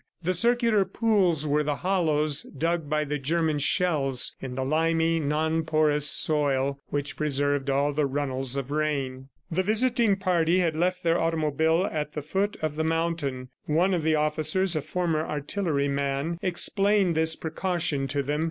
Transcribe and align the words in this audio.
The 0.23 0.33
circular 0.33 0.83
pools 0.83 1.45
were 1.45 1.61
the 1.61 1.75
hollows 1.75 2.47
dug 2.57 2.89
by 2.89 3.03
the 3.03 3.19
German 3.19 3.59
shells 3.59 4.35
in 4.41 4.55
the 4.55 4.65
limy, 4.65 5.19
non 5.19 5.61
porous 5.63 6.09
soil 6.09 6.79
which 6.87 7.15
preserved 7.15 7.69
all 7.69 7.93
the 7.93 8.07
runnels 8.07 8.55
of 8.55 8.71
rain. 8.71 9.29
The 9.51 9.61
visiting 9.61 10.15
party 10.15 10.57
had 10.57 10.75
left 10.75 11.03
their 11.03 11.19
automobile 11.21 11.85
at 11.85 12.13
the 12.13 12.23
foot 12.23 12.57
of 12.63 12.77
the 12.77 12.83
mountain. 12.83 13.49
One 13.67 13.93
of 13.93 14.01
the 14.01 14.15
officers, 14.15 14.75
a 14.75 14.81
former 14.81 15.23
artilleryman, 15.23 16.39
explained 16.41 17.13
this 17.13 17.35
precaution 17.35 18.07
to 18.07 18.23
them. 18.23 18.39